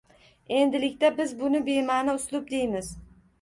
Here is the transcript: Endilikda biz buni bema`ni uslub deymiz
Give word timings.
Endilikda 0.59 1.11
biz 1.19 1.33
buni 1.43 1.61
bema`ni 1.69 2.17
uslub 2.17 2.49
deymiz 2.55 2.91